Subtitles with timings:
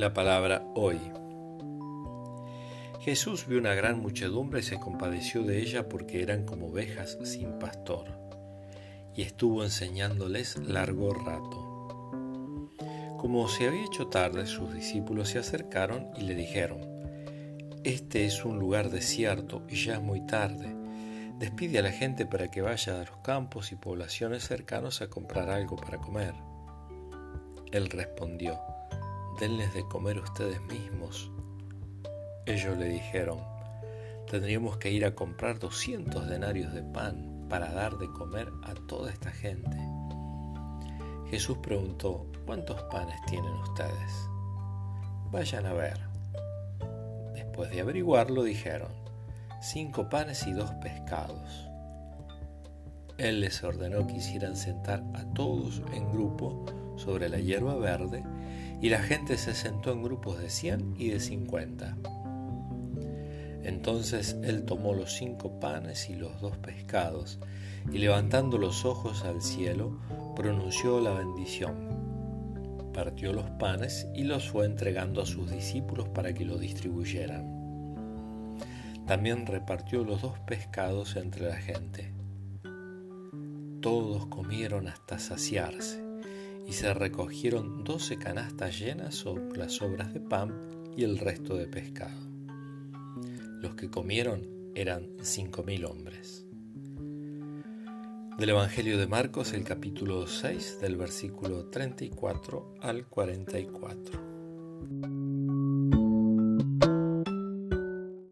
[0.00, 0.98] La palabra hoy.
[3.02, 7.58] Jesús vio una gran muchedumbre y se compadeció de ella porque eran como ovejas sin
[7.58, 8.06] pastor,
[9.14, 12.70] y estuvo enseñándoles largo rato.
[13.18, 16.80] Como se había hecho tarde, sus discípulos se acercaron y le dijeron,
[17.84, 20.74] Este es un lugar desierto y ya es muy tarde.
[21.38, 25.50] Despide a la gente para que vaya a los campos y poblaciones cercanos a comprar
[25.50, 26.32] algo para comer.
[27.70, 28.58] Él respondió,
[29.40, 31.30] denles de comer ustedes mismos.
[32.44, 33.38] Ellos le dijeron,
[34.30, 39.10] tendríamos que ir a comprar 200 denarios de pan para dar de comer a toda
[39.10, 39.78] esta gente.
[41.30, 44.28] Jesús preguntó, ¿cuántos panes tienen ustedes?
[45.30, 45.98] Vayan a ver.
[47.32, 48.92] Después de averiguarlo dijeron,
[49.62, 51.69] cinco panes y dos pescados.
[53.20, 56.64] Él les ordenó que hicieran sentar a todos en grupo
[56.96, 58.24] sobre la hierba verde
[58.80, 61.98] y la gente se sentó en grupos de 100 y de 50.
[63.62, 67.38] Entonces él tomó los cinco panes y los dos pescados,
[67.92, 70.00] y levantando los ojos al cielo,
[70.34, 71.90] pronunció la bendición.
[72.94, 78.56] Partió los panes y los fue entregando a sus discípulos para que lo distribuyeran.
[79.06, 82.14] También repartió los dos pescados entre la gente.
[83.80, 86.04] Todos comieron hasta saciarse
[86.68, 90.54] y se recogieron doce canastas llenas o las sobras de pan
[90.96, 92.20] y el resto de pescado.
[93.60, 96.44] Los que comieron eran cinco mil hombres.
[98.38, 105.19] Del Evangelio de Marcos, el capítulo 6, del versículo 34 al 44.